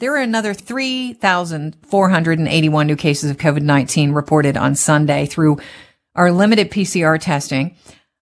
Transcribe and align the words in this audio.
there 0.00 0.14
are 0.14 0.22
another 0.22 0.54
3,481 0.54 2.86
new 2.86 2.96
cases 2.96 3.30
of 3.30 3.36
COVID-19 3.36 4.14
reported 4.14 4.56
on 4.56 4.74
Sunday 4.74 5.26
through 5.26 5.58
our 6.14 6.32
limited 6.32 6.70
PCR 6.70 7.20
testing. 7.20 7.76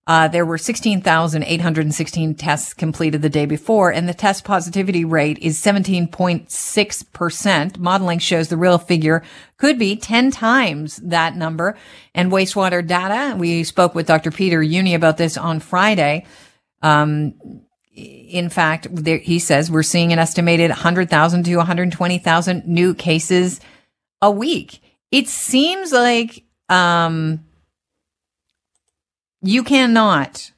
Uh, 0.08 0.26
there 0.26 0.44
were 0.44 0.58
16,816 0.58 2.34
tests 2.34 2.74
completed 2.74 3.22
the 3.22 3.28
day 3.28 3.46
before, 3.46 3.92
and 3.92 4.08
the 4.08 4.14
test 4.14 4.42
positivity 4.42 5.04
rate 5.04 5.38
is 5.38 5.56
17.6%. 5.60 7.78
Modeling 7.78 8.18
shows 8.18 8.48
the 8.48 8.56
real 8.56 8.78
figure 8.78 9.22
could 9.58 9.78
be 9.78 9.94
10 9.94 10.32
times 10.32 10.96
that 10.96 11.36
number. 11.36 11.76
And 12.14 12.32
wastewater 12.32 12.84
data, 12.84 13.36
we 13.36 13.62
spoke 13.64 13.94
with 13.94 14.06
Dr. 14.06 14.30
Peter 14.30 14.60
Jüni 14.60 14.96
about 14.96 15.18
this 15.18 15.36
on 15.36 15.60
Friday. 15.60 16.24
Um, 16.82 17.34
in 17.98 18.48
fact, 18.48 18.86
there, 18.90 19.18
he 19.18 19.38
says 19.38 19.70
we're 19.70 19.82
seeing 19.82 20.12
an 20.12 20.18
estimated 20.18 20.70
100,000 20.70 21.44
to 21.44 21.56
120,000 21.56 22.66
new 22.66 22.94
cases 22.94 23.60
a 24.22 24.30
week. 24.30 24.80
It 25.10 25.28
seems 25.28 25.92
like, 25.92 26.44
um, 26.68 27.44
you 29.40 29.62
cannot 29.62 30.52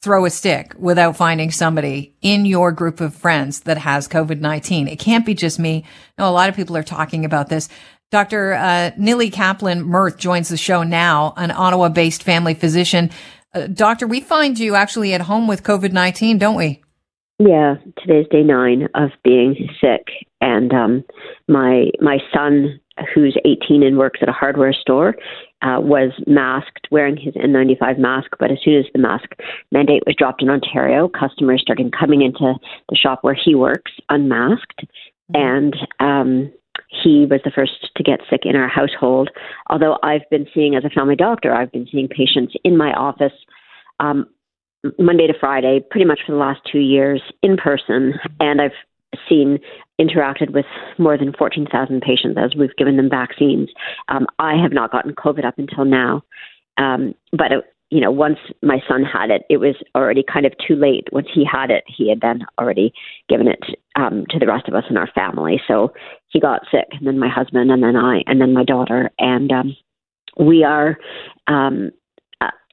throw 0.00 0.24
a 0.24 0.30
stick 0.30 0.74
without 0.78 1.16
finding 1.16 1.50
somebody 1.50 2.14
in 2.22 2.46
your 2.46 2.72
group 2.72 3.00
of 3.00 3.14
friends 3.14 3.60
that 3.60 3.78
has 3.78 4.08
COVID 4.08 4.40
19. 4.40 4.88
It 4.88 4.98
can't 4.98 5.26
be 5.26 5.34
just 5.34 5.58
me. 5.58 5.84
No, 6.18 6.28
a 6.28 6.32
lot 6.32 6.48
of 6.48 6.56
people 6.56 6.76
are 6.76 6.82
talking 6.82 7.24
about 7.24 7.48
this. 7.48 7.68
Dr. 8.10 8.54
Uh, 8.54 8.90
Nili 8.98 9.32
Kaplan 9.32 9.82
Myrth 9.82 10.16
joins 10.16 10.48
the 10.48 10.56
show 10.56 10.82
now, 10.82 11.32
an 11.36 11.50
Ottawa 11.50 11.88
based 11.90 12.22
family 12.22 12.54
physician. 12.54 13.10
Uh, 13.52 13.66
doctor, 13.66 14.06
we 14.06 14.20
find 14.20 14.58
you 14.58 14.74
actually 14.74 15.12
at 15.12 15.22
home 15.22 15.48
with 15.48 15.62
COVID 15.62 15.92
19, 15.92 16.38
don't 16.38 16.56
we? 16.56 16.82
Yeah, 17.38 17.76
today's 17.98 18.26
day 18.30 18.42
nine 18.42 18.88
of 18.94 19.10
being 19.24 19.56
sick, 19.80 20.08
and 20.40 20.72
um, 20.72 21.04
my 21.48 21.86
my 22.00 22.18
son, 22.34 22.78
who's 23.14 23.36
18 23.44 23.82
and 23.82 23.96
works 23.96 24.20
at 24.22 24.28
a 24.28 24.32
hardware 24.32 24.74
store, 24.74 25.16
uh, 25.62 25.80
was 25.80 26.12
masked, 26.26 26.86
wearing 26.90 27.16
his 27.16 27.34
N95 27.34 27.98
mask. 27.98 28.32
But 28.38 28.50
as 28.50 28.58
soon 28.62 28.76
as 28.78 28.84
the 28.92 29.00
mask 29.00 29.30
mandate 29.72 30.02
was 30.06 30.14
dropped 30.16 30.42
in 30.42 30.50
Ontario, 30.50 31.08
customers 31.08 31.62
started 31.62 31.94
coming 31.98 32.20
into 32.22 32.54
the 32.90 32.96
shop 32.96 33.20
where 33.22 33.34
he 33.34 33.54
works 33.54 33.92
unmasked. 34.10 34.84
Mm-hmm. 35.32 35.40
And 35.40 35.76
um, 35.98 36.52
he 36.90 37.26
was 37.30 37.40
the 37.44 37.50
first 37.50 37.88
to 37.96 38.02
get 38.02 38.20
sick 38.28 38.40
in 38.44 38.56
our 38.56 38.68
household. 38.68 39.30
Although 39.68 39.98
I've 40.02 40.28
been 40.30 40.46
seeing, 40.52 40.74
as 40.74 40.84
a 40.84 40.90
family 40.90 41.16
doctor, 41.16 41.54
I've 41.54 41.72
been 41.72 41.86
seeing 41.90 42.08
patients 42.08 42.54
in 42.64 42.76
my 42.76 42.92
office 42.92 43.32
um, 44.00 44.26
Monday 44.98 45.26
to 45.26 45.34
Friday, 45.38 45.80
pretty 45.90 46.06
much 46.06 46.20
for 46.26 46.32
the 46.32 46.38
last 46.38 46.60
two 46.70 46.80
years 46.80 47.22
in 47.42 47.56
person. 47.56 48.14
And 48.40 48.60
I've 48.60 48.72
seen 49.28 49.58
interacted 50.00 50.52
with 50.52 50.66
more 50.98 51.18
than 51.18 51.32
14,000 51.32 52.00
patients 52.00 52.38
as 52.42 52.54
we've 52.56 52.74
given 52.76 52.96
them 52.96 53.10
vaccines. 53.10 53.68
Um, 54.08 54.26
I 54.38 54.56
have 54.60 54.72
not 54.72 54.90
gotten 54.90 55.14
COVID 55.14 55.44
up 55.44 55.58
until 55.58 55.84
now. 55.84 56.22
Um, 56.78 57.14
but, 57.32 57.52
you 57.90 58.00
know, 58.00 58.10
once 58.10 58.38
my 58.62 58.78
son 58.88 59.02
had 59.02 59.30
it, 59.30 59.42
it 59.50 59.56
was 59.58 59.74
already 59.94 60.22
kind 60.22 60.46
of 60.46 60.52
too 60.66 60.76
late. 60.76 61.08
Once 61.12 61.26
he 61.32 61.44
had 61.44 61.70
it, 61.70 61.84
he 61.86 62.08
had 62.08 62.20
then 62.20 62.46
already 62.58 62.92
given 63.28 63.48
it 63.48 63.58
um, 63.96 64.24
to 64.30 64.38
the 64.38 64.46
rest 64.46 64.68
of 64.68 64.74
us 64.74 64.84
in 64.88 64.96
our 64.96 65.10
family. 65.12 65.60
So 65.66 65.92
he 66.28 66.40
got 66.40 66.62
sick, 66.70 66.86
and 66.92 67.06
then 67.06 67.18
my 67.18 67.28
husband, 67.28 67.70
and 67.70 67.82
then 67.82 67.96
I, 67.96 68.22
and 68.26 68.40
then 68.40 68.54
my 68.54 68.64
daughter. 68.64 69.10
And 69.18 69.50
um, 69.50 69.76
we 70.38 70.62
are 70.62 70.98
um, 71.48 71.90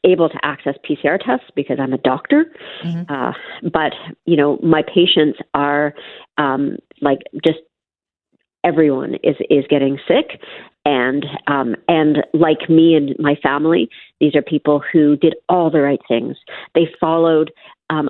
able 0.03 0.29
to 0.29 0.39
access 0.43 0.75
PCR 0.89 1.19
tests 1.19 1.49
because 1.55 1.77
I'm 1.79 1.93
a 1.93 1.97
doctor. 1.97 2.45
Mm-hmm. 2.83 3.11
Uh, 3.11 3.33
but 3.71 3.93
you 4.25 4.37
know, 4.37 4.59
my 4.63 4.81
patients 4.81 5.39
are 5.53 5.93
um, 6.37 6.77
like 7.01 7.19
just 7.45 7.59
everyone 8.63 9.15
is 9.23 9.35
is 9.49 9.65
getting 9.69 9.97
sick, 10.07 10.39
and 10.87 11.25
um, 11.47 11.75
and 11.89 12.25
like 12.33 12.69
me 12.69 12.95
and 12.95 13.13
my 13.19 13.35
family, 13.43 13.89
these 14.21 14.35
are 14.35 14.41
people 14.41 14.81
who 14.91 15.17
did 15.17 15.35
all 15.49 15.69
the 15.69 15.81
right 15.81 16.01
things. 16.07 16.37
They 16.73 16.87
followed. 16.99 17.51
Um, 17.89 18.09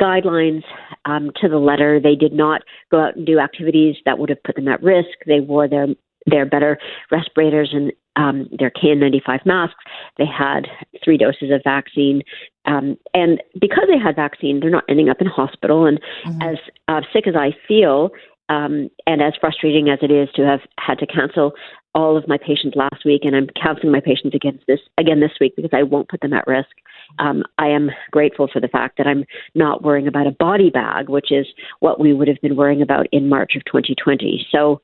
guidelines 0.00 0.64
um, 1.04 1.30
to 1.40 1.48
the 1.48 1.58
letter. 1.58 2.00
They 2.00 2.16
did 2.16 2.32
not 2.32 2.62
go 2.90 3.00
out 3.00 3.14
and 3.14 3.24
do 3.24 3.38
activities 3.38 3.94
that 4.04 4.18
would 4.18 4.28
have 4.28 4.42
put 4.42 4.56
them 4.56 4.66
at 4.66 4.82
risk. 4.82 5.10
They 5.26 5.38
wore 5.38 5.68
their 5.68 5.86
their 6.26 6.44
better 6.44 6.76
respirators 7.12 7.70
and 7.72 7.92
um, 8.16 8.48
their 8.58 8.70
KN95 8.70 9.46
masks. 9.46 9.84
They 10.18 10.26
had 10.26 10.66
three 11.04 11.16
doses 11.16 11.52
of 11.52 11.60
vaccine. 11.62 12.22
Um, 12.64 12.96
and 13.14 13.40
because 13.60 13.84
they 13.88 13.98
had 13.98 14.16
vaccine, 14.16 14.58
they're 14.58 14.70
not 14.70 14.84
ending 14.88 15.08
up 15.08 15.20
in 15.20 15.28
hospital. 15.28 15.86
And 15.86 16.00
mm-hmm. 16.26 16.42
as 16.42 16.56
uh, 16.88 17.02
sick 17.12 17.28
as 17.28 17.36
I 17.36 17.54
feel, 17.68 18.10
um, 18.48 18.90
and 19.06 19.22
as 19.22 19.34
frustrating 19.40 19.88
as 19.88 19.98
it 20.02 20.10
is 20.10 20.28
to 20.34 20.42
have 20.42 20.60
had 20.78 20.98
to 20.98 21.06
cancel 21.06 21.52
all 21.96 22.16
of 22.16 22.28
my 22.28 22.38
patients 22.38 22.76
last 22.76 23.04
week, 23.04 23.22
and 23.24 23.34
I'm 23.34 23.48
canceling 23.60 23.90
my 23.90 24.00
patients 24.00 24.34
against 24.34 24.64
this 24.68 24.78
again 24.98 25.18
this 25.18 25.32
week 25.40 25.56
because 25.56 25.72
I 25.72 25.82
won't 25.82 26.08
put 26.08 26.20
them 26.20 26.32
at 26.32 26.46
risk. 26.46 26.70
Um, 27.18 27.42
I 27.58 27.68
am 27.68 27.90
grateful 28.12 28.48
for 28.52 28.60
the 28.60 28.68
fact 28.68 28.98
that 28.98 29.06
I'm 29.08 29.24
not 29.56 29.82
worrying 29.82 30.06
about 30.06 30.26
a 30.26 30.32
body 30.32 30.70
bag, 30.70 31.08
which 31.08 31.32
is 31.32 31.46
what 31.80 31.98
we 31.98 32.12
would 32.12 32.28
have 32.28 32.40
been 32.42 32.56
worrying 32.56 32.82
about 32.82 33.06
in 33.10 33.28
March 33.28 33.56
of 33.56 33.64
2020. 33.64 34.46
So 34.52 34.82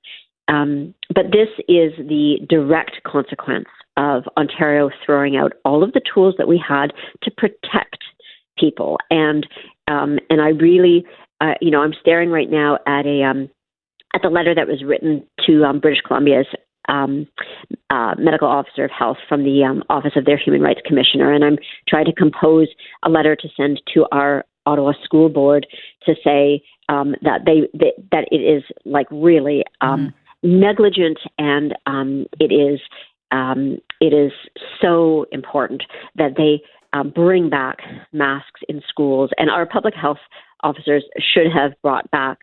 um, 0.48 0.94
but 1.14 1.26
this 1.32 1.48
is 1.68 1.92
the 1.98 2.38
direct 2.48 3.02
consequence 3.06 3.68
of 3.96 4.24
Ontario 4.36 4.90
throwing 5.04 5.36
out 5.36 5.52
all 5.64 5.82
of 5.82 5.92
the 5.92 6.00
tools 6.12 6.34
that 6.38 6.48
we 6.48 6.62
had 6.66 6.92
to 7.22 7.30
protect 7.30 7.98
people. 8.58 8.98
And 9.10 9.46
um, 9.88 10.18
and 10.30 10.40
I 10.40 10.48
really, 10.48 11.04
uh, 11.40 11.54
you 11.60 11.70
know, 11.70 11.82
I'm 11.82 11.94
staring 12.00 12.30
right 12.30 12.50
now 12.50 12.78
at 12.86 13.06
a 13.06 13.22
um, 13.22 13.48
at 14.14 14.22
the 14.22 14.28
letter 14.28 14.54
that 14.54 14.68
was 14.68 14.82
written 14.84 15.24
to 15.46 15.64
um, 15.64 15.80
British 15.80 16.02
Columbia's 16.06 16.46
um, 16.88 17.26
uh, 17.91 18.15
medical 18.19 18.48
officer 18.48 18.84
of 18.84 18.91
health 18.91 19.19
from 19.28 19.44
the 19.44 19.65
um, 19.65 19.82
office 19.88 20.12
of 20.16 20.25
their 20.25 20.38
human 20.38 20.60
rights 20.60 20.81
commissioner, 20.84 21.32
and 21.32 21.44
I'm 21.44 21.59
trying 21.88 22.06
to 22.06 22.12
compose 22.12 22.69
a 23.03 23.09
letter 23.09 23.37
to 23.37 23.48
send 23.56 23.81
to 23.94 24.06
our 24.12 24.44
Ottawa 24.66 24.93
School 25.04 25.28
Board 25.28 25.66
to 26.06 26.15
say 26.25 26.62
um, 26.88 27.15
that 27.22 27.43
they, 27.47 27.69
they, 27.78 27.93
that 28.10 28.26
it 28.31 28.37
is 28.37 28.62
like 28.84 29.06
really 29.10 29.65
um, 29.81 30.09
mm 30.09 30.15
negligent, 30.43 31.19
and 31.38 31.75
um, 31.87 32.26
it 32.41 32.53
is 32.53 32.81
um, 33.31 33.78
it 34.00 34.12
is 34.12 34.32
so 34.81 35.26
important 35.32 35.82
that 36.16 36.32
they 36.37 36.62
um, 36.93 37.10
bring 37.10 37.49
back 37.49 37.78
masks 38.12 38.60
in 38.69 38.82
schools, 38.88 39.31
and 39.38 39.50
our 39.50 39.64
public 39.64 39.94
health 39.94 40.19
officers 40.62 41.04
should 41.19 41.47
have 41.53 41.72
brought 41.82 42.10
back 42.10 42.38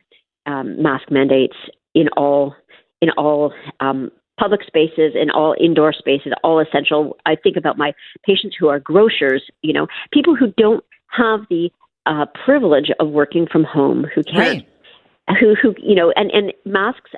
um, 0.46 0.82
mask 0.82 1.12
mandates 1.12 1.56
in 1.94 2.08
all 2.18 2.56
in 3.02 3.10
all 3.12 3.54
um, 3.80 4.12
public 4.40 4.62
spaces, 4.66 5.14
and 5.16 5.32
all 5.32 5.56
indoor 5.60 5.92
spaces, 5.94 6.34
all 6.44 6.60
essential. 6.60 7.18
I 7.26 7.36
think 7.36 7.58
about 7.58 7.78
my 7.78 7.94
patients 8.26 8.56
who 8.60 8.70
are 8.70 8.80
grocers, 8.80 9.44
you 9.62 9.74
know, 9.74 9.88
people 10.14 10.36
who 10.36 10.54
don't 10.58 10.84
have 11.08 11.42
the 11.50 11.70
uh, 12.06 12.26
privilege 12.46 12.90
of 13.00 13.10
working 13.10 13.48
from 13.52 13.64
home, 13.64 14.06
who 14.16 14.24
can't. 14.24 14.38
Right 14.38 14.66
who 15.40 15.56
who 15.62 15.76
you 15.78 15.96
know 15.96 16.12
and 16.16 16.32
and 16.32 16.54
masks 16.66 17.12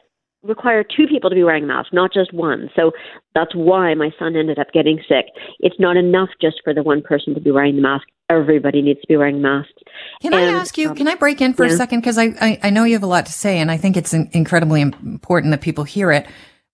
require 0.43 0.83
two 0.83 1.05
people 1.07 1.29
to 1.29 1.35
be 1.35 1.43
wearing 1.43 1.67
masks, 1.67 1.91
not 1.93 2.11
just 2.11 2.33
one. 2.33 2.69
So 2.75 2.91
that's 3.35 3.53
why 3.53 3.93
my 3.93 4.09
son 4.17 4.35
ended 4.35 4.57
up 4.57 4.71
getting 4.73 4.99
sick. 5.07 5.25
It's 5.59 5.79
not 5.79 5.97
enough 5.97 6.29
just 6.41 6.61
for 6.63 6.73
the 6.73 6.81
one 6.81 7.03
person 7.03 7.35
to 7.35 7.39
be 7.39 7.51
wearing 7.51 7.75
the 7.75 7.83
mask. 7.83 8.07
Everybody 8.27 8.81
needs 8.81 8.99
to 9.01 9.07
be 9.07 9.17
wearing 9.17 9.39
masks. 9.41 9.71
Can 10.19 10.33
and, 10.33 10.43
I 10.43 10.59
ask 10.59 10.79
you, 10.79 10.89
um, 10.89 10.95
can 10.95 11.07
I 11.07 11.13
break 11.13 11.41
in 11.41 11.53
for 11.53 11.65
yeah. 11.65 11.73
a 11.73 11.75
second? 11.75 11.99
Because 11.99 12.17
I, 12.17 12.33
I, 12.41 12.59
I, 12.63 12.69
know 12.71 12.85
you 12.85 12.93
have 12.93 13.03
a 13.03 13.07
lot 13.07 13.27
to 13.27 13.31
say, 13.31 13.59
and 13.59 13.69
I 13.69 13.77
think 13.77 13.97
it's 13.97 14.13
incredibly 14.13 14.81
important 14.81 15.51
that 15.51 15.61
people 15.61 15.83
hear 15.83 16.11
it. 16.11 16.25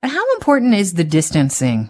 How 0.03 0.23
important 0.33 0.73
is 0.75 0.93
the 0.93 1.03
distancing? 1.03 1.89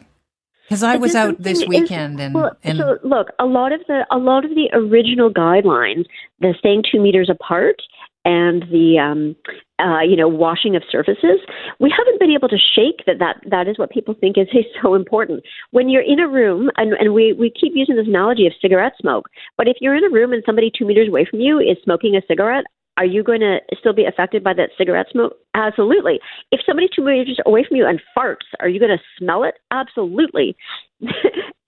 Because 0.68 0.84
I 0.84 0.98
was 0.98 1.16
out 1.16 1.42
this 1.42 1.66
weekend, 1.66 2.20
and, 2.20 2.36
well, 2.36 2.58
and 2.62 2.78
so 2.78 2.98
look, 3.02 3.28
a 3.40 3.46
lot 3.46 3.72
of 3.72 3.80
the 3.88 4.06
a 4.12 4.18
lot 4.18 4.44
of 4.44 4.52
the 4.52 4.70
original 4.74 5.32
guidelines, 5.32 6.06
the 6.42 6.54
staying 6.60 6.84
two 6.92 7.00
meters 7.00 7.30
apart, 7.30 7.82
and 8.26 8.64
the 8.64 9.00
um, 9.00 9.36
uh, 9.80 10.02
you 10.02 10.18
know 10.18 10.28
washing 10.28 10.76
of 10.76 10.84
surfaces, 10.92 11.40
we 11.80 11.90
haven't 11.96 12.20
been 12.20 12.32
able 12.32 12.50
to 12.50 12.58
shake 12.58 13.06
that 13.06 13.20
that 13.20 13.38
that 13.50 13.70
is 13.70 13.80
what 13.80 13.92
people 13.92 14.14
think 14.20 14.38
is, 14.38 14.48
is 14.54 14.66
so 14.82 14.94
important. 14.94 15.42
When 15.72 15.88
you're 15.88 16.02
in 16.02 16.20
a 16.20 16.28
room, 16.28 16.70
and, 16.76 16.92
and 16.94 17.14
we 17.14 17.32
we 17.32 17.50
keep 17.50 17.72
using 17.74 17.96
this 17.96 18.08
analogy 18.08 18.46
of 18.46 18.54
cigarette 18.62 18.94
smoke, 19.00 19.30
but 19.58 19.70
if 19.70 19.78
you're 19.80 19.96
in 19.96 20.04
a 20.04 20.10
room 20.10 20.34
and 20.34 20.44
somebody 20.46 20.70
two 20.70 20.86
meters 20.86 21.08
away 21.08 21.26
from 21.30 21.40
you 21.40 21.60
is 21.60 21.78
smoking 21.84 22.18
a 22.18 22.22
cigarette, 22.28 22.66
are 22.98 23.06
you 23.06 23.24
going 23.24 23.42
to 23.42 23.60
still 23.80 23.94
be 23.94 24.06
affected 24.06 24.44
by 24.44 24.54
that 24.56 24.72
cigarette 24.78 25.08
smoke? 25.12 25.38
Absolutely. 25.54 26.20
If 26.52 26.62
somebody 26.66 26.90
two 26.94 27.04
meters 27.04 27.40
away 27.46 27.64
from 27.68 27.78
you 27.78 27.86
and 27.86 28.02
farts, 28.18 28.48
are 28.60 28.68
you 28.68 28.80
going 28.80 28.98
to 28.98 29.04
smell 29.18 29.44
it? 29.44 29.56
Absolutely. 29.72 30.58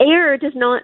Air 0.02 0.38
does 0.38 0.54
not 0.56 0.84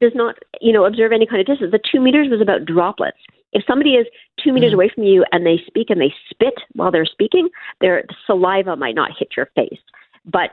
does 0.00 0.12
not 0.14 0.34
you 0.60 0.72
know 0.72 0.84
observe 0.84 1.12
any 1.12 1.26
kind 1.26 1.40
of 1.40 1.46
distance. 1.46 1.70
The 1.70 1.80
two 1.90 2.00
meters 2.00 2.28
was 2.28 2.40
about 2.40 2.64
droplets. 2.64 3.18
If 3.52 3.62
somebody 3.66 3.90
is 3.90 4.06
two 4.42 4.52
meters 4.52 4.72
mm 4.72 4.74
away 4.74 4.90
from 4.92 5.04
you 5.04 5.24
and 5.30 5.46
they 5.46 5.62
speak 5.64 5.88
and 5.88 6.00
they 6.00 6.12
spit 6.28 6.54
while 6.72 6.90
they're 6.90 7.06
speaking, 7.06 7.48
their 7.80 8.04
saliva 8.26 8.74
might 8.74 8.96
not 8.96 9.12
hit 9.16 9.28
your 9.36 9.48
face, 9.54 9.78
but 10.24 10.50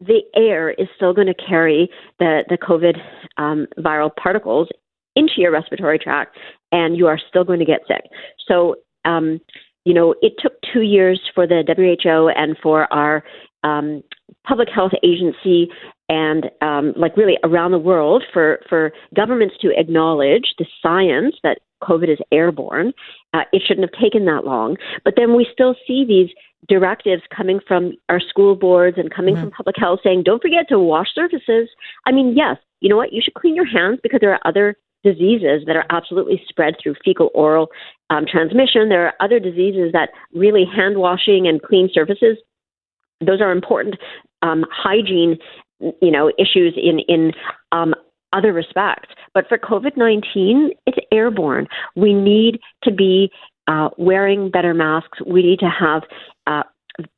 the 0.00 0.20
air 0.36 0.70
is 0.70 0.86
still 0.94 1.12
going 1.12 1.26
to 1.26 1.34
carry 1.34 1.90
the 2.20 2.44
the 2.48 2.56
COVID 2.56 2.98
um, 3.36 3.66
viral 3.78 4.14
particles 4.14 4.68
into 5.16 5.34
your 5.38 5.50
respiratory 5.50 5.98
tract, 5.98 6.36
and 6.70 6.96
you 6.96 7.06
are 7.06 7.18
still 7.28 7.44
going 7.44 7.58
to 7.58 7.64
get 7.64 7.80
sick. 7.88 8.04
So 8.46 8.76
um, 9.04 9.40
you 9.86 9.94
know, 9.94 10.16
it 10.20 10.34
took 10.40 10.54
two 10.72 10.82
years 10.82 11.20
for 11.32 11.46
the 11.46 11.62
WHO 11.64 12.28
and 12.28 12.56
for 12.60 12.92
our 12.92 13.22
um, 13.62 14.02
public 14.44 14.68
health 14.68 14.90
agency 15.04 15.70
and 16.08 16.50
um, 16.60 16.92
like 16.96 17.16
really 17.16 17.38
around 17.44 17.70
the 17.70 17.78
world 17.78 18.24
for, 18.32 18.60
for 18.68 18.92
governments 19.14 19.54
to 19.60 19.70
acknowledge 19.78 20.54
the 20.58 20.66
science 20.82 21.36
that 21.44 21.58
COVID 21.84 22.10
is 22.10 22.18
airborne. 22.32 22.92
Uh, 23.32 23.42
it 23.52 23.62
shouldn't 23.64 23.88
have 23.88 24.02
taken 24.02 24.24
that 24.24 24.44
long. 24.44 24.76
But 25.04 25.14
then 25.16 25.36
we 25.36 25.46
still 25.52 25.76
see 25.86 26.04
these 26.04 26.30
directives 26.68 27.22
coming 27.34 27.60
from 27.66 27.92
our 28.08 28.18
school 28.18 28.56
boards 28.56 28.98
and 28.98 29.14
coming 29.14 29.34
mm-hmm. 29.34 29.44
from 29.44 29.50
public 29.52 29.76
health 29.78 30.00
saying, 30.02 30.24
don't 30.24 30.42
forget 30.42 30.68
to 30.68 30.80
wash 30.80 31.14
surfaces. 31.14 31.68
I 32.06 32.12
mean, 32.12 32.34
yes, 32.36 32.56
you 32.80 32.88
know 32.88 32.96
what? 32.96 33.12
You 33.12 33.22
should 33.22 33.34
clean 33.34 33.54
your 33.54 33.66
hands 33.66 34.00
because 34.02 34.18
there 34.20 34.32
are 34.32 34.40
other 34.44 34.76
diseases 35.12 35.62
that 35.66 35.76
are 35.76 35.86
absolutely 35.90 36.42
spread 36.48 36.74
through 36.82 36.96
fecal 37.04 37.30
oral 37.34 37.68
um, 38.10 38.24
transmission. 38.30 38.88
There 38.88 39.06
are 39.06 39.14
other 39.20 39.38
diseases 39.38 39.92
that 39.92 40.10
really 40.34 40.64
hand 40.64 40.98
washing 40.98 41.46
and 41.46 41.62
clean 41.62 41.88
surfaces, 41.92 42.36
those 43.20 43.40
are 43.40 43.52
important 43.52 43.96
um, 44.42 44.64
hygiene 44.70 45.38
you 45.80 46.10
know 46.10 46.30
issues 46.38 46.74
in 46.76 47.00
in 47.08 47.32
um, 47.72 47.94
other 48.32 48.52
respects. 48.52 49.08
But 49.34 49.48
for 49.48 49.58
COVID 49.58 49.96
19, 49.96 50.70
it's 50.86 50.98
airborne. 51.12 51.66
We 51.94 52.12
need 52.14 52.58
to 52.84 52.92
be 52.92 53.30
uh, 53.66 53.90
wearing 53.98 54.50
better 54.50 54.74
masks. 54.74 55.18
We 55.26 55.42
need 55.42 55.58
to 55.60 55.70
have 55.70 56.02
uh, 56.46 56.62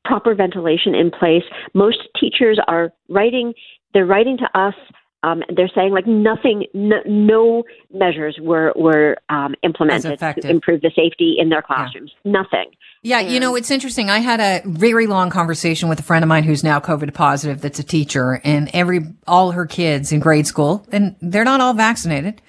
proper 0.04 0.34
ventilation 0.34 0.94
in 0.94 1.10
place. 1.10 1.44
Most 1.74 1.98
teachers 2.18 2.58
are 2.66 2.92
writing, 3.08 3.54
they're 3.94 4.06
writing 4.06 4.38
to 4.38 4.58
us 4.58 4.74
um, 5.22 5.42
they're 5.54 5.70
saying 5.74 5.92
like 5.92 6.06
nothing, 6.06 6.66
no, 6.74 6.98
no 7.06 7.64
measures 7.92 8.38
were 8.40 8.72
were 8.76 9.16
um, 9.28 9.54
implemented 9.62 10.18
to 10.18 10.48
improve 10.48 10.80
the 10.80 10.92
safety 10.94 11.36
in 11.38 11.48
their 11.48 11.62
classrooms. 11.62 12.12
Yeah. 12.22 12.32
Nothing. 12.32 12.70
Yeah, 13.02 13.20
and, 13.20 13.30
you 13.30 13.40
know 13.40 13.56
it's 13.56 13.70
interesting. 13.70 14.10
I 14.10 14.18
had 14.18 14.40
a 14.40 14.62
very 14.68 15.06
long 15.06 15.30
conversation 15.30 15.88
with 15.88 15.98
a 15.98 16.02
friend 16.02 16.22
of 16.22 16.28
mine 16.28 16.44
who's 16.44 16.62
now 16.62 16.78
COVID 16.78 17.14
positive. 17.14 17.60
That's 17.60 17.80
a 17.80 17.84
teacher, 17.84 18.40
and 18.44 18.70
every 18.72 19.00
all 19.26 19.50
her 19.52 19.66
kids 19.66 20.12
in 20.12 20.20
grade 20.20 20.46
school, 20.46 20.86
and 20.92 21.16
they're 21.20 21.44
not 21.44 21.60
all 21.60 21.74
vaccinated, 21.74 22.40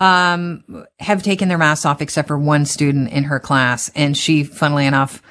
um, 0.00 0.86
have 0.98 1.22
taken 1.22 1.48
their 1.48 1.58
masks 1.58 1.84
off 1.84 2.00
except 2.00 2.28
for 2.28 2.38
one 2.38 2.64
student 2.64 3.10
in 3.10 3.24
her 3.24 3.40
class, 3.40 3.90
and 3.94 4.16
she, 4.16 4.42
funnily 4.42 4.86
enough, 4.86 5.22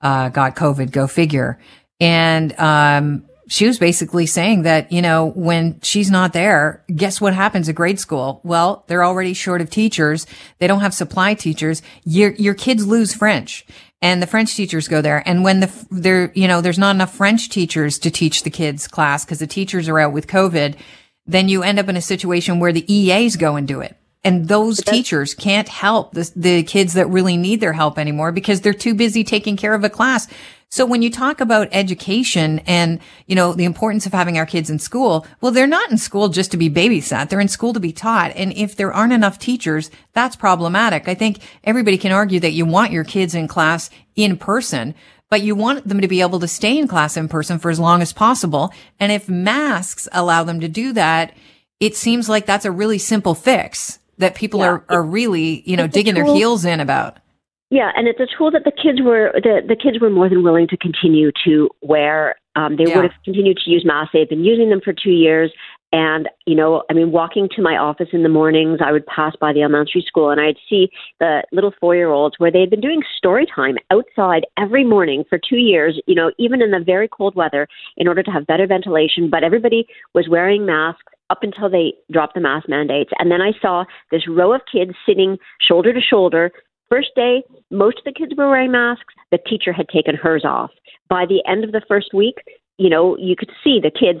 uh, 0.00 0.30
got 0.30 0.56
COVID. 0.56 0.90
Go 0.90 1.06
figure. 1.06 1.58
And 2.00 2.58
um, 2.58 3.26
she 3.50 3.66
was 3.66 3.80
basically 3.80 4.26
saying 4.26 4.62
that, 4.62 4.92
you 4.92 5.02
know, 5.02 5.32
when 5.34 5.80
she's 5.82 6.08
not 6.08 6.32
there, 6.32 6.84
guess 6.94 7.20
what 7.20 7.34
happens 7.34 7.68
at 7.68 7.74
grade 7.74 7.98
school? 7.98 8.40
Well, 8.44 8.84
they're 8.86 9.04
already 9.04 9.34
short 9.34 9.60
of 9.60 9.68
teachers. 9.68 10.24
They 10.58 10.68
don't 10.68 10.82
have 10.82 10.94
supply 10.94 11.34
teachers. 11.34 11.82
Your, 12.04 12.30
your 12.34 12.54
kids 12.54 12.86
lose 12.86 13.12
French 13.12 13.66
and 14.00 14.22
the 14.22 14.28
French 14.28 14.54
teachers 14.54 14.86
go 14.86 15.02
there. 15.02 15.24
And 15.26 15.42
when 15.42 15.58
the, 15.58 15.86
there, 15.90 16.30
you 16.36 16.46
know, 16.46 16.60
there's 16.60 16.78
not 16.78 16.94
enough 16.94 17.12
French 17.12 17.48
teachers 17.48 17.98
to 17.98 18.10
teach 18.12 18.44
the 18.44 18.50
kids 18.50 18.86
class 18.86 19.24
because 19.24 19.40
the 19.40 19.48
teachers 19.48 19.88
are 19.88 19.98
out 19.98 20.12
with 20.12 20.28
COVID, 20.28 20.76
then 21.26 21.48
you 21.48 21.64
end 21.64 21.80
up 21.80 21.88
in 21.88 21.96
a 21.96 22.00
situation 22.00 22.60
where 22.60 22.72
the 22.72 22.86
EAs 22.92 23.34
go 23.34 23.56
and 23.56 23.66
do 23.66 23.80
it. 23.80 23.96
And 24.22 24.46
those 24.46 24.80
teachers 24.80 25.34
can't 25.34 25.68
help 25.68 26.12
the, 26.12 26.30
the 26.36 26.62
kids 26.62 26.92
that 26.92 27.08
really 27.08 27.36
need 27.36 27.60
their 27.60 27.72
help 27.72 27.98
anymore 27.98 28.30
because 28.30 28.60
they're 28.60 28.72
too 28.72 28.94
busy 28.94 29.24
taking 29.24 29.56
care 29.56 29.74
of 29.74 29.82
a 29.82 29.90
class. 29.90 30.28
So 30.72 30.86
when 30.86 31.02
you 31.02 31.10
talk 31.10 31.40
about 31.40 31.68
education 31.72 32.60
and, 32.60 33.00
you 33.26 33.34
know, 33.34 33.54
the 33.54 33.64
importance 33.64 34.06
of 34.06 34.12
having 34.12 34.38
our 34.38 34.46
kids 34.46 34.70
in 34.70 34.78
school, 34.78 35.26
well, 35.40 35.50
they're 35.50 35.66
not 35.66 35.90
in 35.90 35.98
school 35.98 36.28
just 36.28 36.52
to 36.52 36.56
be 36.56 36.70
babysat. 36.70 37.28
They're 37.28 37.40
in 37.40 37.48
school 37.48 37.72
to 37.72 37.80
be 37.80 37.92
taught. 37.92 38.30
And 38.36 38.52
if 38.52 38.76
there 38.76 38.92
aren't 38.92 39.12
enough 39.12 39.40
teachers, 39.40 39.90
that's 40.12 40.36
problematic. 40.36 41.08
I 41.08 41.14
think 41.16 41.40
everybody 41.64 41.98
can 41.98 42.12
argue 42.12 42.38
that 42.38 42.52
you 42.52 42.66
want 42.66 42.92
your 42.92 43.02
kids 43.02 43.34
in 43.34 43.48
class 43.48 43.90
in 44.14 44.36
person, 44.36 44.94
but 45.28 45.42
you 45.42 45.56
want 45.56 45.88
them 45.88 46.00
to 46.02 46.08
be 46.08 46.20
able 46.20 46.38
to 46.38 46.46
stay 46.46 46.78
in 46.78 46.86
class 46.86 47.16
in 47.16 47.28
person 47.28 47.58
for 47.58 47.72
as 47.72 47.80
long 47.80 48.00
as 48.00 48.12
possible. 48.12 48.72
And 49.00 49.10
if 49.10 49.28
masks 49.28 50.06
allow 50.12 50.44
them 50.44 50.60
to 50.60 50.68
do 50.68 50.92
that, 50.92 51.34
it 51.80 51.96
seems 51.96 52.28
like 52.28 52.46
that's 52.46 52.64
a 52.64 52.70
really 52.70 52.98
simple 52.98 53.34
fix 53.34 53.98
that 54.18 54.36
people 54.36 54.60
yeah. 54.60 54.66
are, 54.66 54.84
are 54.88 55.02
really, 55.02 55.68
you 55.68 55.76
know, 55.76 55.88
digging 55.88 56.14
their 56.14 56.26
heels 56.26 56.64
in 56.64 56.78
about. 56.78 57.18
Yeah, 57.70 57.92
and 57.94 58.08
it's 58.08 58.18
a 58.18 58.26
tool 58.36 58.50
that 58.50 58.64
the 58.64 58.72
kids 58.72 59.00
were 59.00 59.30
the, 59.34 59.60
the 59.66 59.76
kids 59.76 60.00
were 60.00 60.10
more 60.10 60.28
than 60.28 60.42
willing 60.42 60.66
to 60.68 60.76
continue 60.76 61.30
to 61.44 61.70
wear. 61.82 62.34
Um, 62.56 62.76
they 62.76 62.84
yeah. 62.86 62.96
would 62.96 63.04
have 63.04 63.22
continued 63.24 63.58
to 63.64 63.70
use 63.70 63.84
masks. 63.84 64.10
They've 64.12 64.28
been 64.28 64.44
using 64.44 64.70
them 64.70 64.80
for 64.84 64.92
two 64.92 65.10
years. 65.10 65.52
And, 65.92 66.28
you 66.46 66.54
know, 66.54 66.82
I 66.88 66.94
mean, 66.94 67.10
walking 67.10 67.48
to 67.56 67.62
my 67.62 67.76
office 67.76 68.08
in 68.12 68.22
the 68.22 68.28
mornings, 68.28 68.78
I 68.84 68.92
would 68.92 69.06
pass 69.06 69.34
by 69.40 69.52
the 69.52 69.62
elementary 69.62 70.04
school 70.06 70.30
and 70.30 70.40
I'd 70.40 70.56
see 70.68 70.88
the 71.18 71.42
little 71.52 71.72
four 71.80 71.96
year 71.96 72.10
olds 72.10 72.36
where 72.38 72.50
they 72.50 72.60
had 72.60 72.70
been 72.70 72.80
doing 72.80 73.02
story 73.16 73.46
time 73.52 73.76
outside 73.90 74.46
every 74.56 74.84
morning 74.84 75.24
for 75.28 75.38
two 75.38 75.56
years, 75.56 76.00
you 76.06 76.14
know, 76.14 76.30
even 76.38 76.62
in 76.62 76.70
the 76.70 76.78
very 76.84 77.08
cold 77.08 77.34
weather 77.34 77.66
in 77.96 78.06
order 78.06 78.22
to 78.22 78.30
have 78.30 78.46
better 78.46 78.68
ventilation. 78.68 79.30
But 79.30 79.42
everybody 79.42 79.86
was 80.14 80.28
wearing 80.28 80.64
masks 80.64 81.02
up 81.28 81.42
until 81.42 81.68
they 81.70 81.94
dropped 82.12 82.34
the 82.34 82.40
mask 82.40 82.68
mandates. 82.68 83.10
And 83.18 83.30
then 83.30 83.40
I 83.40 83.52
saw 83.60 83.84
this 84.10 84.28
row 84.28 84.52
of 84.52 84.60
kids 84.70 84.92
sitting 85.06 85.38
shoulder 85.60 85.92
to 85.92 86.00
shoulder, 86.00 86.52
First 86.90 87.10
day, 87.14 87.42
most 87.70 87.98
of 87.98 88.04
the 88.04 88.12
kids 88.12 88.32
were 88.36 88.48
wearing 88.48 88.72
masks. 88.72 89.14
The 89.30 89.38
teacher 89.38 89.72
had 89.72 89.88
taken 89.88 90.16
hers 90.16 90.44
off. 90.44 90.70
By 91.08 91.24
the 91.24 91.42
end 91.48 91.64
of 91.64 91.72
the 91.72 91.82
first 91.86 92.12
week, 92.12 92.36
you 92.78 92.90
know, 92.90 93.16
you 93.16 93.36
could 93.36 93.50
see 93.62 93.78
the 93.80 93.90
kids 93.90 94.20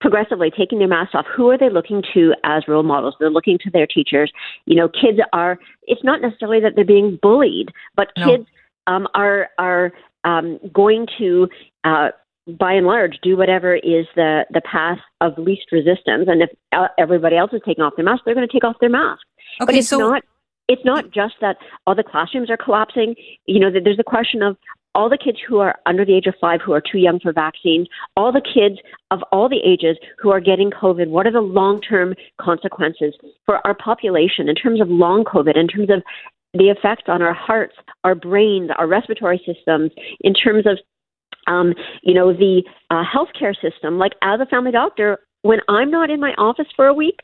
progressively 0.00 0.50
taking 0.50 0.80
their 0.80 0.88
masks 0.88 1.14
off. 1.14 1.26
Who 1.34 1.48
are 1.50 1.58
they 1.58 1.70
looking 1.70 2.02
to 2.12 2.34
as 2.44 2.64
role 2.66 2.82
models? 2.82 3.14
They're 3.20 3.30
looking 3.30 3.56
to 3.58 3.70
their 3.70 3.86
teachers. 3.86 4.32
You 4.66 4.76
know, 4.76 4.88
kids 4.88 5.18
are. 5.32 5.58
It's 5.84 6.02
not 6.02 6.20
necessarily 6.20 6.60
that 6.60 6.72
they're 6.74 6.84
being 6.84 7.18
bullied, 7.22 7.68
but 7.94 8.08
no. 8.18 8.26
kids 8.26 8.48
um, 8.88 9.06
are 9.14 9.50
are 9.58 9.92
um, 10.24 10.58
going 10.72 11.06
to. 11.18 11.48
Uh, 11.84 12.08
by 12.58 12.72
and 12.72 12.88
large, 12.88 13.18
do 13.22 13.36
whatever 13.36 13.76
is 13.76 14.06
the 14.16 14.44
the 14.50 14.60
path 14.62 14.98
of 15.20 15.38
least 15.38 15.70
resistance. 15.70 16.26
And 16.26 16.42
if 16.42 16.50
uh, 16.72 16.88
everybody 16.98 17.36
else 17.36 17.52
is 17.52 17.60
taking 17.64 17.84
off 17.84 17.92
their 17.94 18.04
mask, 18.04 18.22
they're 18.24 18.34
going 18.34 18.48
to 18.48 18.52
take 18.52 18.64
off 18.64 18.74
their 18.80 18.90
mask. 18.90 19.22
Okay, 19.60 19.66
but 19.66 19.74
it's 19.76 19.88
so 19.88 19.98
not 19.98 20.24
it's 20.72 20.84
not 20.84 21.10
just 21.12 21.34
that 21.40 21.56
all 21.86 21.94
the 21.94 22.02
classrooms 22.02 22.50
are 22.50 22.56
collapsing. 22.56 23.14
You 23.46 23.60
know, 23.60 23.70
there's 23.70 23.98
a 23.98 24.04
question 24.04 24.42
of 24.42 24.56
all 24.94 25.08
the 25.08 25.18
kids 25.18 25.38
who 25.46 25.58
are 25.58 25.76
under 25.86 26.04
the 26.04 26.14
age 26.14 26.26
of 26.26 26.34
five 26.40 26.60
who 26.64 26.72
are 26.72 26.80
too 26.80 26.98
young 26.98 27.20
for 27.20 27.32
vaccines, 27.32 27.88
all 28.16 28.32
the 28.32 28.42
kids 28.42 28.76
of 29.10 29.20
all 29.32 29.48
the 29.48 29.60
ages 29.64 29.96
who 30.18 30.30
are 30.30 30.40
getting 30.40 30.70
COVID, 30.70 31.08
what 31.08 31.26
are 31.26 31.32
the 31.32 31.40
long 31.40 31.80
term 31.80 32.14
consequences 32.40 33.14
for 33.46 33.66
our 33.66 33.74
population 33.74 34.48
in 34.48 34.54
terms 34.54 34.80
of 34.80 34.88
long 34.88 35.24
COVID, 35.24 35.56
in 35.56 35.68
terms 35.68 35.90
of 35.90 36.02
the 36.54 36.68
effects 36.68 37.04
on 37.06 37.22
our 37.22 37.34
hearts, 37.34 37.74
our 38.04 38.14
brains, 38.14 38.70
our 38.76 38.86
respiratory 38.86 39.40
systems, 39.46 39.90
in 40.20 40.34
terms 40.34 40.66
of 40.66 40.78
um, 41.46 41.74
you 42.02 42.14
know, 42.14 42.32
the 42.32 42.62
uh, 42.90 43.02
healthcare 43.02 43.54
system. 43.54 43.98
Like 43.98 44.12
as 44.22 44.40
a 44.40 44.46
family 44.46 44.70
doctor, 44.70 45.18
when 45.42 45.58
I'm 45.68 45.90
not 45.90 46.08
in 46.08 46.20
my 46.20 46.32
office 46.38 46.68
for 46.76 46.86
a 46.86 46.94
week, 46.94 47.18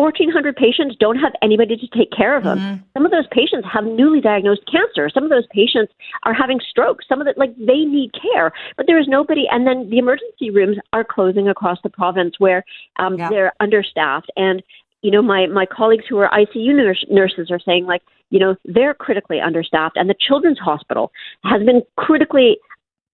1,400 0.00 0.56
patients 0.56 0.96
don't 0.98 1.18
have 1.18 1.32
anybody 1.42 1.76
to 1.76 1.86
take 1.96 2.10
care 2.10 2.36
of 2.36 2.44
them. 2.44 2.58
Mm-hmm. 2.58 2.82
Some 2.94 3.04
of 3.04 3.12
those 3.12 3.26
patients 3.30 3.66
have 3.72 3.84
newly 3.84 4.20
diagnosed 4.20 4.62
cancer. 4.70 5.10
Some 5.10 5.24
of 5.24 5.30
those 5.30 5.46
patients 5.52 5.92
are 6.24 6.34
having 6.34 6.60
strokes. 6.68 7.04
Some 7.08 7.20
of 7.20 7.26
it, 7.26 7.36
like, 7.36 7.54
they 7.56 7.84
need 7.84 8.12
care, 8.14 8.52
but 8.76 8.86
there 8.86 8.98
is 8.98 9.06
nobody. 9.08 9.44
And 9.50 9.66
then 9.66 9.90
the 9.90 9.98
emergency 9.98 10.50
rooms 10.50 10.78
are 10.92 11.04
closing 11.04 11.48
across 11.48 11.78
the 11.82 11.90
province 11.90 12.36
where 12.38 12.64
um, 12.98 13.16
yeah. 13.16 13.28
they're 13.28 13.52
understaffed. 13.60 14.30
And, 14.36 14.62
you 15.02 15.10
know, 15.10 15.22
my, 15.22 15.46
my 15.46 15.66
colleagues 15.66 16.04
who 16.08 16.18
are 16.18 16.30
ICU 16.30 16.74
nurse, 16.74 17.04
nurses 17.10 17.50
are 17.50 17.60
saying, 17.60 17.86
like, 17.86 18.02
you 18.30 18.38
know, 18.38 18.56
they're 18.64 18.94
critically 18.94 19.40
understaffed. 19.40 19.96
And 19.96 20.08
the 20.08 20.16
Children's 20.18 20.58
Hospital 20.58 21.12
has 21.44 21.62
been 21.62 21.82
critically 21.96 22.58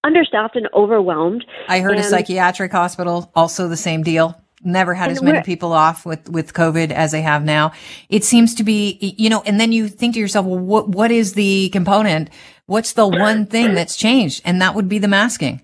understaffed 0.03 0.55
and 0.55 0.69
overwhelmed. 0.73 1.45
I 1.67 1.79
heard 1.79 1.97
and, 1.97 2.01
a 2.01 2.03
psychiatric 2.03 2.71
hospital 2.71 3.31
also 3.35 3.67
the 3.67 3.77
same 3.77 4.03
deal 4.03 4.39
never 4.63 4.93
had 4.93 5.11
as 5.11 5.21
many 5.21 5.41
people 5.43 5.71
off 5.71 6.05
with, 6.05 6.29
with 6.29 6.53
COVID 6.53 6.91
as 6.91 7.11
they 7.11 7.21
have 7.21 7.43
now. 7.43 7.71
It 8.09 8.23
seems 8.23 8.55
to 8.55 8.63
be, 8.63 9.15
you 9.17 9.29
know, 9.29 9.41
and 9.45 9.59
then 9.59 9.71
you 9.71 9.87
think 9.87 10.15
to 10.15 10.19
yourself, 10.19 10.45
well, 10.45 10.59
what, 10.59 10.89
what 10.89 11.11
is 11.11 11.33
the 11.33 11.69
component? 11.69 12.29
What's 12.65 12.93
the 12.93 13.07
one 13.07 13.45
thing 13.45 13.75
that's 13.75 13.95
changed? 13.95 14.41
And 14.43 14.61
that 14.61 14.75
would 14.75 14.89
be 14.89 14.99
the 14.99 15.07
masking. 15.07 15.61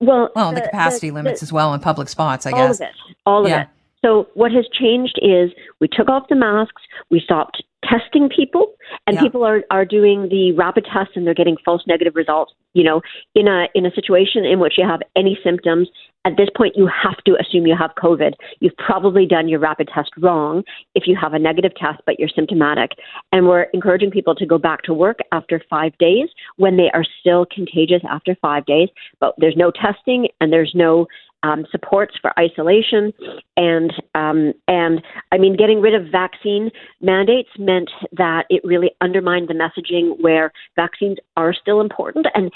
Well, 0.00 0.30
well, 0.36 0.50
the, 0.50 0.56
the 0.56 0.66
capacity 0.66 1.08
the, 1.08 1.16
limits 1.16 1.40
the, 1.40 1.44
as 1.44 1.52
well 1.52 1.74
in 1.74 1.80
public 1.80 2.08
spots, 2.08 2.46
I 2.46 2.50
guess. 2.50 2.58
All 2.60 2.70
of 2.70 2.80
it. 2.80 2.96
All 3.26 3.44
of 3.44 3.48
yeah. 3.50 3.62
it. 3.62 3.68
So 4.04 4.28
what 4.34 4.52
has 4.52 4.66
changed 4.78 5.18
is 5.20 5.50
we 5.80 5.88
took 5.88 6.08
off 6.08 6.28
the 6.28 6.36
masks, 6.36 6.82
we 7.10 7.20
stopped 7.20 7.62
testing 7.84 8.28
people, 8.28 8.74
and 9.06 9.16
yeah. 9.16 9.22
people 9.22 9.44
are, 9.44 9.62
are 9.70 9.84
doing 9.84 10.28
the 10.28 10.52
rapid 10.52 10.86
tests 10.92 11.12
and 11.14 11.26
they're 11.26 11.34
getting 11.34 11.56
false 11.64 11.82
negative 11.86 12.14
results. 12.16 12.52
You 12.74 12.84
know, 12.84 13.00
in 13.34 13.48
a 13.48 13.66
in 13.74 13.86
a 13.86 13.90
situation 13.92 14.44
in 14.44 14.58
which 14.58 14.74
you 14.76 14.86
have 14.86 15.00
any 15.16 15.38
symptoms, 15.42 15.88
at 16.24 16.36
this 16.36 16.48
point 16.56 16.74
you 16.76 16.86
have 16.86 17.16
to 17.24 17.36
assume 17.40 17.66
you 17.66 17.76
have 17.78 17.90
COVID. 18.00 18.34
You've 18.60 18.76
probably 18.76 19.26
done 19.26 19.48
your 19.48 19.60
rapid 19.60 19.88
test 19.92 20.10
wrong 20.18 20.62
if 20.94 21.04
you 21.06 21.16
have 21.20 21.32
a 21.32 21.38
negative 21.38 21.72
test 21.74 22.00
but 22.06 22.18
you're 22.18 22.28
symptomatic. 22.28 22.92
And 23.32 23.46
we're 23.46 23.66
encouraging 23.72 24.10
people 24.10 24.34
to 24.34 24.46
go 24.46 24.58
back 24.58 24.82
to 24.82 24.94
work 24.94 25.18
after 25.32 25.62
five 25.70 25.96
days 25.98 26.28
when 26.56 26.76
they 26.76 26.90
are 26.92 27.04
still 27.20 27.46
contagious 27.46 28.02
after 28.08 28.36
five 28.40 28.66
days. 28.66 28.88
But 29.20 29.34
there's 29.38 29.56
no 29.56 29.70
testing 29.70 30.28
and 30.40 30.52
there's 30.52 30.72
no 30.74 31.06
um, 31.42 31.66
supports 31.70 32.14
for 32.20 32.32
isolation, 32.38 33.12
and 33.56 33.92
um, 34.14 34.52
and 34.66 35.02
I 35.32 35.38
mean, 35.38 35.56
getting 35.56 35.80
rid 35.80 35.94
of 35.94 36.10
vaccine 36.10 36.70
mandates 37.00 37.50
meant 37.58 37.90
that 38.12 38.46
it 38.50 38.62
really 38.64 38.90
undermined 39.00 39.48
the 39.48 39.54
messaging 39.54 40.20
where 40.20 40.52
vaccines 40.76 41.18
are 41.36 41.54
still 41.54 41.80
important 41.80 42.26
and 42.34 42.50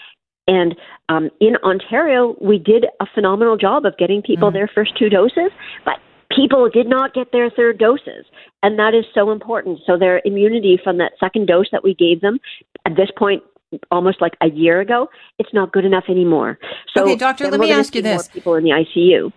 and 0.49 0.75
um, 1.09 1.31
in 1.41 1.57
Ontario, 1.63 2.37
we 2.41 2.59
did 2.59 2.87
a 3.01 3.07
phenomenal 3.15 3.57
job 3.57 3.87
of 3.87 3.97
getting 3.97 4.23
people 4.23 4.51
mm. 4.51 4.55
their 4.55 4.69
first 4.75 4.97
two 4.99 5.09
doses, 5.09 5.51
but 5.85 5.95
people 6.35 6.69
did 6.69 6.87
not 6.87 7.15
get 7.15 7.33
their 7.33 7.51
third 7.51 7.79
doses. 7.79 8.25
And 8.63 8.79
that 8.79 8.95
is 8.95 9.05
so 9.15 9.31
important. 9.31 9.81
So 9.87 9.97
their 9.97 10.21
immunity 10.25 10.81
from 10.83 10.99
that 10.99 11.13
second 11.21 11.47
dose 11.47 11.69
that 11.71 11.85
we 11.85 11.95
gave 11.95 12.21
them 12.21 12.39
at 12.87 12.97
this 12.97 13.11
point, 13.17 13.43
almost 13.91 14.21
like 14.21 14.35
a 14.41 14.49
year 14.49 14.81
ago, 14.81 15.09
it's 15.39 15.53
not 15.53 15.73
good 15.73 15.85
enough 15.85 16.05
anymore. 16.09 16.59
So 16.95 17.03
okay, 17.03 17.17
doctor, 17.17 17.51
let 17.51 17.61
me 17.61 17.73
ask 17.73 17.95
you 17.95 18.03
this: 18.03 18.29
people 18.29 18.55
in 18.55 18.65
the 18.65 18.71
ICU. 18.71 19.33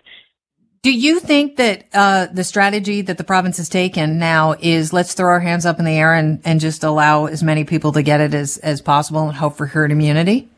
Do 0.86 0.92
you 0.92 1.18
think 1.18 1.56
that 1.56 1.86
uh, 1.92 2.26
the 2.26 2.44
strategy 2.44 3.02
that 3.02 3.18
the 3.18 3.24
province 3.24 3.56
has 3.56 3.68
taken 3.68 4.20
now 4.20 4.54
is 4.60 4.92
let's 4.92 5.14
throw 5.14 5.26
our 5.26 5.40
hands 5.40 5.66
up 5.66 5.80
in 5.80 5.84
the 5.84 5.98
air 5.98 6.14
and, 6.14 6.40
and 6.44 6.60
just 6.60 6.84
allow 6.84 7.26
as 7.26 7.42
many 7.42 7.64
people 7.64 7.90
to 7.90 8.04
get 8.04 8.20
it 8.20 8.34
as, 8.34 8.58
as 8.58 8.80
possible 8.80 9.26
and 9.26 9.36
hope 9.36 9.56
for 9.56 9.66
herd 9.66 9.90
immunity? 9.90 10.48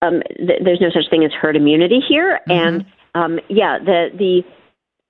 Um, 0.00 0.22
th- 0.38 0.62
there's 0.64 0.80
no 0.80 0.88
such 0.88 1.10
thing 1.10 1.26
as 1.26 1.30
herd 1.32 1.56
immunity 1.56 2.00
here, 2.08 2.40
mm-hmm. 2.48 2.52
and 2.52 2.86
um, 3.14 3.38
yeah, 3.50 3.78
the 3.78 4.08
the 4.16 4.42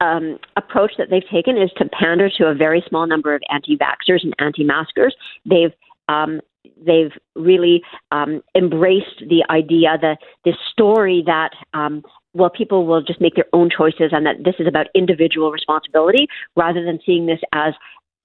um, 0.04 0.38
approach 0.56 0.94
that 0.98 1.08
they've 1.08 1.22
taken 1.32 1.56
is 1.56 1.70
to 1.76 1.88
pander 1.88 2.28
to 2.38 2.46
a 2.46 2.54
very 2.54 2.82
small 2.88 3.06
number 3.06 3.36
of 3.36 3.42
anti-vaxxers 3.50 4.24
and 4.24 4.34
anti-maskers. 4.40 5.14
They've 5.46 5.72
um, 6.08 6.40
they've 6.76 7.12
really 7.34 7.82
um, 8.10 8.42
embraced 8.56 9.20
the 9.20 9.44
idea, 9.50 9.96
the 10.00 10.16
this 10.44 10.56
story 10.72 11.22
that 11.26 11.50
um, 11.74 12.02
well, 12.34 12.50
people 12.50 12.86
will 12.86 13.02
just 13.02 13.20
make 13.20 13.34
their 13.34 13.46
own 13.52 13.68
choices, 13.70 14.10
and 14.12 14.24
that 14.26 14.44
this 14.44 14.54
is 14.58 14.66
about 14.66 14.86
individual 14.94 15.52
responsibility 15.52 16.26
rather 16.56 16.84
than 16.84 16.98
seeing 17.04 17.26
this 17.26 17.40
as 17.52 17.74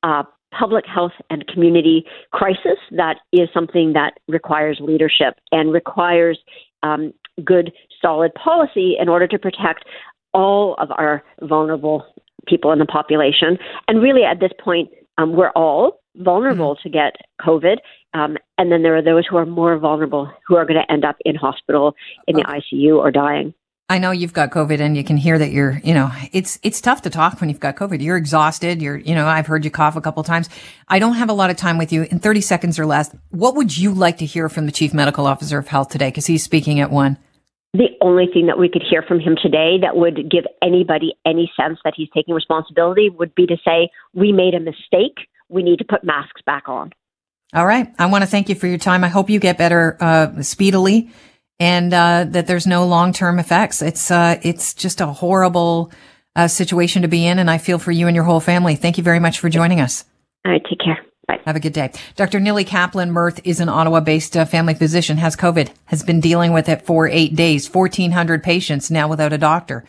a 0.04 0.24
public 0.58 0.86
health 0.86 1.12
and 1.30 1.46
community 1.48 2.06
crisis 2.32 2.80
that 2.92 3.18
is 3.34 3.50
something 3.54 3.94
that 3.94 4.14
requires 4.28 4.78
leadership 4.80 5.36
and 5.52 5.74
requires 5.74 6.40
um, 6.84 7.14
good, 7.44 7.72
solid 8.02 8.34
policy 8.34 8.96
in 9.00 9.10
order 9.10 9.28
to 9.28 9.38
protect 9.38 9.84
all 10.34 10.76
of 10.80 10.90
our 10.92 11.24
vulnerable 11.42 12.06
people 12.48 12.72
in 12.72 12.80
the 12.80 12.86
population. 12.86 13.58
And 13.88 14.02
really, 14.02 14.24
at 14.24 14.40
this 14.40 14.52
point, 14.64 14.90
um, 15.18 15.36
we're 15.36 15.52
all 15.52 16.00
vulnerable 16.16 16.76
mm-hmm. 16.76 16.84
to 16.84 16.90
get 16.90 17.16
COVID. 17.42 17.78
Um, 18.14 18.38
and 18.58 18.72
then 18.72 18.84
there 18.84 18.96
are 18.96 19.02
those 19.02 19.26
who 19.28 19.38
are 19.38 19.46
more 19.46 19.78
vulnerable 19.78 20.32
who 20.48 20.56
are 20.56 20.66
going 20.66 20.82
to 20.82 20.92
end 20.92 21.06
up 21.06 21.18
in 21.26 21.36
hospital, 21.36 21.96
in 22.28 22.36
the 22.36 22.44
ICU, 22.44 22.98
or 22.98 23.12
dying. 23.12 23.54
I 23.90 24.00
know 24.00 24.12
you've 24.12 24.34
got 24.34 24.52
COVID 24.52 24.82
and 24.82 24.98
you 24.98 25.04
can 25.04 25.16
hear 25.16 25.40
that 25.40 25.52
you're, 25.52 25.80
you 25.82 25.94
know, 25.94 26.12
it's, 26.34 26.60
it's 26.62 26.82
tough 26.82 27.04
to 27.04 27.10
talk 27.10 27.40
when 27.40 27.50
you've 27.50 27.62
got 27.62 27.78
COVID. 27.78 28.02
You're 28.02 28.18
exhausted. 28.18 28.82
You're, 28.82 28.98
you 28.98 29.16
know, 29.16 29.28
I've 29.28 29.48
heard 29.48 29.64
you 29.64 29.72
cough 29.72 29.96
a 29.96 30.02
couple 30.02 30.24
times. 30.24 30.50
I 30.90 31.00
don't 31.00 31.14
have 31.14 31.30
a 31.30 31.34
lot 31.34 31.52
of 31.52 31.56
time 31.56 31.78
with 31.78 31.94
you 31.94 32.04
in 32.04 32.20
30 32.20 32.42
seconds 32.42 32.80
or 32.80 32.86
less. 32.86 33.16
What 33.30 33.56
would 33.56 33.78
you 33.78 33.94
like 33.94 34.18
to 34.18 34.26
hear 34.26 34.50
from 34.50 34.66
the 34.66 34.74
chief 34.74 34.94
medical 34.94 35.26
officer 35.26 35.58
of 35.58 35.70
health 35.70 35.88
today? 35.88 36.12
Cause 36.12 36.26
he's 36.26 36.44
speaking 36.44 36.82
at 36.82 36.92
one 36.92 37.18
the 37.78 37.90
only 38.02 38.28
thing 38.34 38.48
that 38.48 38.58
we 38.58 38.70
could 38.70 38.84
hear 38.88 39.04
from 39.04 39.20
him 39.20 39.38
today 39.42 39.78
that 39.82 39.96
would 39.96 40.30
give 40.30 40.46
anybody 40.62 41.14
any 41.26 41.52
sense 41.60 41.78
that 41.84 41.94
he's 41.96 42.10
taking 42.14 42.34
responsibility 42.34 43.10
would 43.10 43.36
be 43.36 43.46
to 43.46 43.58
say, 43.64 43.90
We 44.14 44.32
made 44.32 44.54
a 44.56 44.60
mistake. 44.60 45.28
We 45.50 45.64
need 45.64 45.78
to 45.80 45.86
put 45.86 46.04
masks 46.04 46.42
back 46.46 46.68
on. 46.68 46.92
All 47.54 47.66
right. 47.66 47.94
I 47.98 48.08
want 48.08 48.24
to 48.24 48.30
thank 48.30 48.50
you 48.50 48.56
for 48.56 48.68
your 48.68 48.78
time. 48.78 49.04
I 49.04 49.08
hope 49.08 49.30
you 49.30 49.40
get 49.40 49.58
better 49.58 49.96
uh, 50.02 50.42
speedily 50.42 51.10
and 51.60 51.94
uh, 51.94 52.26
that 52.30 52.48
there's 52.48 52.68
no 52.68 52.86
long 52.86 53.14
term 53.14 53.40
effects. 53.40 53.82
It's 53.82 54.12
uh, 54.12 54.40
it's 54.42 54.74
just 54.74 55.02
a 55.02 55.08
horrible 55.08 55.92
uh, 56.36 56.48
situation 56.48 57.04
to 57.04 57.08
be 57.08 57.26
in, 57.26 57.40
and 57.40 57.50
I 57.50 57.58
feel 57.58 57.80
for 57.80 57.92
you 57.92 58.08
and 58.08 58.16
your 58.16 58.26
whole 58.26 58.40
family. 58.40 58.76
Thank 58.76 58.98
you 58.98 59.04
very 59.04 59.20
much 59.20 59.40
for 59.40 59.50
joining 59.50 59.80
us. 59.80 60.04
All 60.46 60.52
right. 60.52 60.64
Take 60.70 60.80
care. 60.80 61.07
Bye. 61.28 61.42
Have 61.46 61.58
a 61.58 61.60
good 61.60 61.74
day. 61.74 61.92
Dr. 62.16 62.40
Nili 62.40 62.66
Kaplan 62.66 63.12
Myrth 63.12 63.42
is 63.44 63.60
an 63.60 63.68
Ottawa 63.68 64.00
based 64.00 64.38
uh, 64.38 64.46
family 64.46 64.74
physician, 64.74 65.18
has 65.18 65.36
COVID, 65.36 65.70
has 65.86 66.02
been 66.02 66.22
dealing 66.22 66.54
with 66.54 66.70
it 66.70 66.84
for 66.84 67.08
eight 67.08 67.36
days, 67.36 67.74
1,400 67.74 68.42
patients 68.42 68.90
now 68.90 69.10
without 69.10 69.34
a 69.34 69.38
doctor. 69.38 69.84